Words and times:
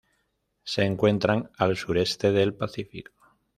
Se 0.63 0.81
encuentran 0.83 1.51
al 1.59 1.77
sureste 1.77 2.31
del 2.31 2.55
Pacífico. 2.55 3.11